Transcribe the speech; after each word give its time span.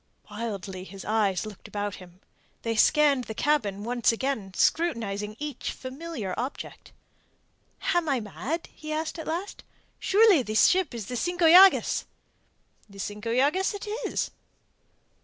Wildly 0.31 0.83
his 0.83 1.05
eyes 1.05 1.45
looked 1.45 1.67
about 1.67 1.93
him. 1.97 2.21
They 2.63 2.75
scanned 2.75 3.25
the 3.25 3.35
cabin 3.35 3.83
once 3.83 4.11
again, 4.11 4.51
scrutinizing 4.55 5.35
each 5.37 5.71
familiar 5.73 6.33
object. 6.39 6.91
"Am 7.93 8.09
I 8.09 8.19
mad?" 8.19 8.67
he 8.73 8.91
asked 8.91 9.19
at 9.19 9.27
last. 9.27 9.63
"Surely 9.99 10.41
this 10.41 10.65
ship 10.65 10.95
is 10.95 11.05
the 11.05 11.15
Cinco 11.15 11.45
Llagas?" 11.45 12.05
"The 12.89 12.97
Cinco 12.97 13.31
Llagas 13.31 13.75
it 13.75 13.87
is." 14.07 14.31